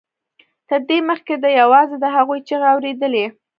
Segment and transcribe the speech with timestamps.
[0.69, 3.25] تر دې مخکې ده یوازې د هغوی چیغې اورېدلې